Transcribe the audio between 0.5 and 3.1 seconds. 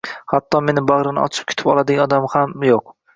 meni bagʻrini ochib kutib oladigan odamlar ham yoʻq